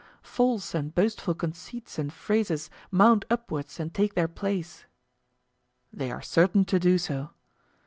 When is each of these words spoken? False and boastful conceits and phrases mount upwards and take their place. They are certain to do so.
False 0.23 0.73
and 0.73 0.95
boastful 0.95 1.35
conceits 1.35 1.99
and 1.99 2.11
phrases 2.11 2.71
mount 2.89 3.23
upwards 3.29 3.79
and 3.79 3.93
take 3.93 4.15
their 4.15 4.27
place. 4.27 4.85
They 5.93 6.09
are 6.11 6.23
certain 6.23 6.65
to 6.65 6.79
do 6.79 6.97
so. 6.97 7.29